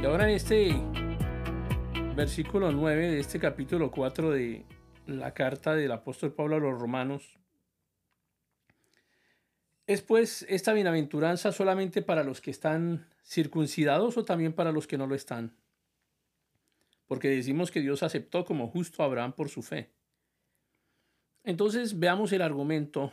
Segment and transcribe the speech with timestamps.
[0.00, 0.76] Y ahora en este
[2.14, 4.64] versículo 9 de este capítulo 4 de
[5.06, 7.36] la carta del apóstol Pablo a los romanos,
[9.88, 14.98] ¿es pues esta bienaventuranza solamente para los que están circuncidados o también para los que
[14.98, 15.56] no lo están?
[17.08, 19.90] Porque decimos que Dios aceptó como justo a Abraham por su fe.
[21.42, 23.12] Entonces veamos el argumento.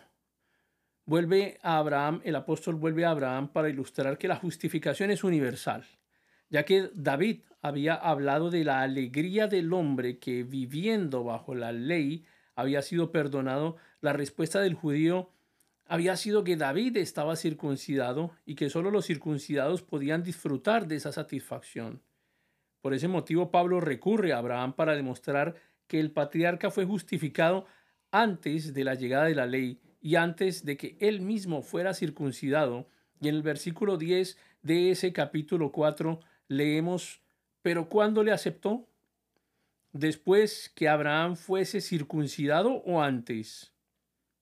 [1.06, 5.84] Vuelve a Abraham, el apóstol vuelve a Abraham para ilustrar que la justificación es universal,
[6.56, 12.24] ya que David había hablado de la alegría del hombre que viviendo bajo la ley
[12.56, 13.76] había sido perdonado.
[14.00, 15.30] La respuesta del judío
[15.86, 21.12] había sido que David estaba circuncidado y que solo los circuncidados podían disfrutar de esa
[21.12, 22.02] satisfacción.
[22.80, 25.56] Por ese motivo Pablo recurre a Abraham para demostrar
[25.88, 27.66] que el patriarca fue justificado
[28.12, 32.88] antes de la llegada de la ley y antes de que él mismo fuera circuncidado.
[33.20, 37.22] Y en el versículo 10 de ese capítulo 4 leemos,
[37.62, 38.88] pero ¿cuándo le aceptó?
[39.92, 43.74] ¿Después que Abraham fuese circuncidado o antes?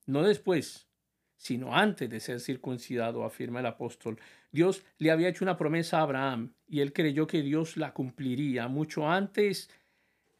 [0.06, 0.88] No después,
[1.36, 4.18] sino antes de ser circuncidado, afirma el apóstol.
[4.50, 8.68] Dios le había hecho una promesa a Abraham y él creyó que Dios la cumpliría
[8.68, 9.70] mucho antes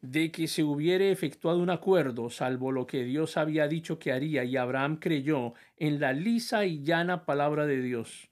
[0.01, 4.43] de que se hubiere efectuado un acuerdo, salvo lo que Dios había dicho que haría,
[4.43, 8.29] y Abraham creyó en la lisa y llana palabra de Dios.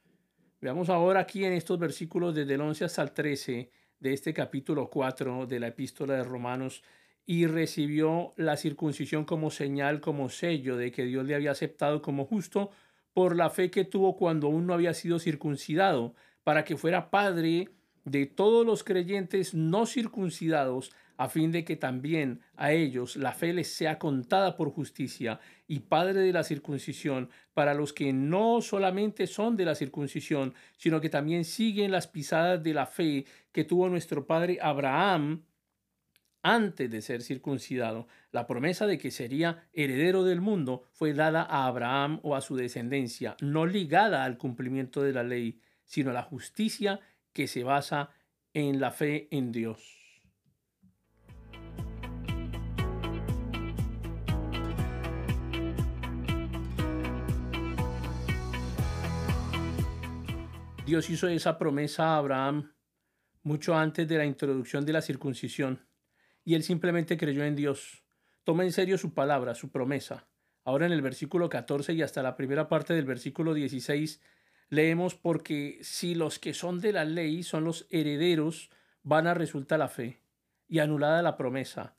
[0.63, 3.69] Veamos ahora aquí en estos versículos desde el 11 hasta el 13
[3.99, 6.83] de este capítulo 4 de la epístola de Romanos,
[7.25, 12.23] y recibió la circuncisión como señal, como sello de que Dios le había aceptado como
[12.23, 12.71] justo
[13.13, 17.67] por la fe que tuvo cuando aún no había sido circuncidado, para que fuera padre
[18.05, 23.53] de todos los creyentes no circuncidados, a fin de que también a ellos la fe
[23.53, 29.27] les sea contada por justicia, y Padre de la circuncisión, para los que no solamente
[29.27, 33.89] son de la circuncisión, sino que también siguen las pisadas de la fe que tuvo
[33.89, 35.43] nuestro Padre Abraham
[36.43, 38.07] antes de ser circuncidado.
[38.31, 42.55] La promesa de que sería heredero del mundo fue dada a Abraham o a su
[42.55, 46.99] descendencia, no ligada al cumplimiento de la ley, sino a la justicia
[47.31, 48.11] que se basa
[48.53, 50.02] en la fe en Dios.
[60.85, 62.73] Dios hizo esa promesa a Abraham
[63.41, 65.87] mucho antes de la introducción de la circuncisión,
[66.43, 68.03] y él simplemente creyó en Dios.
[68.43, 70.27] Toma en serio su palabra, su promesa.
[70.65, 74.21] Ahora en el versículo 14 y hasta la primera parte del versículo 16
[74.67, 78.69] leemos porque si los que son de la ley son los herederos,
[79.03, 80.21] van a resultar la fe
[80.67, 81.95] y anulada la promesa.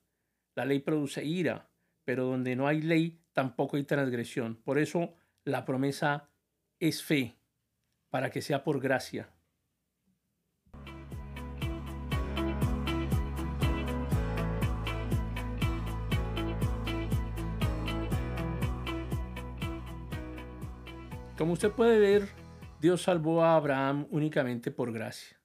[0.54, 1.70] La ley produce ira,
[2.04, 4.56] pero donde no hay ley tampoco hay transgresión.
[4.56, 5.14] Por eso
[5.44, 6.28] la promesa
[6.78, 7.38] es fe
[8.14, 9.28] para que sea por gracia.
[21.36, 22.28] Como usted puede ver,
[22.80, 25.40] Dios salvó a Abraham únicamente por gracia.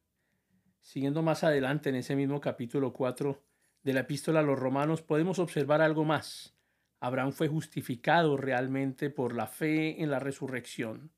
[0.80, 3.42] Siguiendo más adelante en ese mismo capítulo 4
[3.82, 6.56] de la epístola a los romanos, podemos observar algo más.
[7.00, 11.12] Abraham fue justificado realmente por la fe en la resurrección.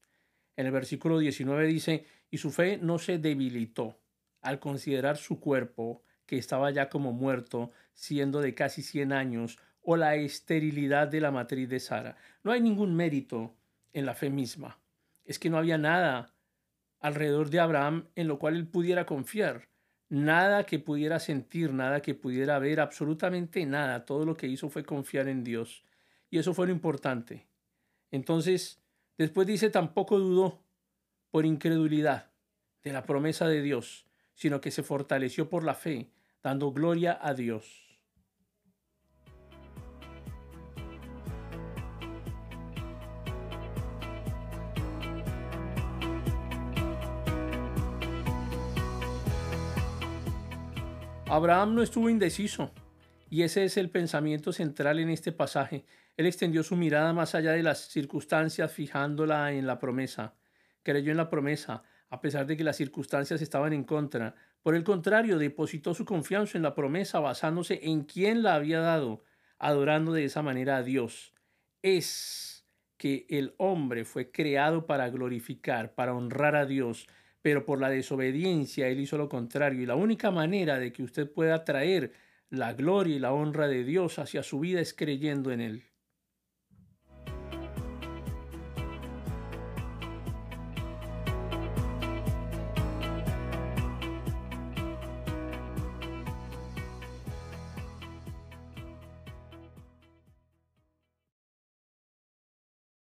[0.55, 3.99] En el versículo 19 dice, y su fe no se debilitó
[4.41, 9.97] al considerar su cuerpo, que estaba ya como muerto, siendo de casi 100 años, o
[9.97, 12.15] la esterilidad de la matriz de Sara.
[12.43, 13.55] No hay ningún mérito
[13.93, 14.79] en la fe misma.
[15.25, 16.33] Es que no había nada
[16.99, 19.69] alrededor de Abraham en lo cual él pudiera confiar.
[20.09, 24.05] Nada que pudiera sentir, nada que pudiera ver, absolutamente nada.
[24.05, 25.83] Todo lo que hizo fue confiar en Dios.
[26.29, 27.47] Y eso fue lo importante.
[28.11, 28.81] Entonces,
[29.17, 30.63] Después dice, tampoco dudó
[31.29, 32.31] por incredulidad
[32.83, 37.33] de la promesa de Dios, sino que se fortaleció por la fe, dando gloria a
[37.33, 37.91] Dios.
[51.31, 52.73] Abraham no estuvo indeciso,
[53.29, 55.85] y ese es el pensamiento central en este pasaje.
[56.17, 60.35] Él extendió su mirada más allá de las circunstancias, fijándola en la promesa.
[60.83, 64.35] Creyó en la promesa, a pesar de que las circunstancias estaban en contra.
[64.61, 69.23] Por el contrario, depositó su confianza en la promesa basándose en quien la había dado,
[69.57, 71.33] adorando de esa manera a Dios.
[71.81, 72.65] Es
[72.97, 77.07] que el hombre fue creado para glorificar, para honrar a Dios,
[77.41, 79.81] pero por la desobediencia él hizo lo contrario.
[79.81, 82.13] Y la única manera de que usted pueda traer
[82.49, 85.90] la gloria y la honra de Dios hacia su vida es creyendo en Él.